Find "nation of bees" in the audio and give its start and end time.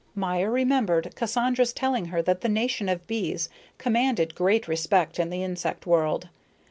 2.49-3.49